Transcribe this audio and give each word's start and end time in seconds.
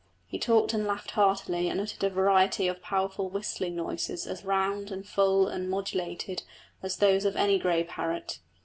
He 0.25 0.39
talked 0.39 0.73
and 0.73 0.87
laughed 0.87 1.11
heartily 1.11 1.69
and 1.69 1.79
uttered 1.79 2.03
a 2.03 2.09
variety 2.09 2.67
of 2.67 2.81
powerful 2.81 3.29
whistling 3.29 3.75
notes 3.75 4.09
as 4.09 4.43
round 4.43 4.89
and 4.89 5.07
full 5.07 5.47
and 5.47 5.69
modulated 5.69 6.41
as 6.81 6.97
those 6.97 7.23
of 7.23 7.35
any 7.35 7.59
grey 7.59 7.83
parrot. 7.83 8.39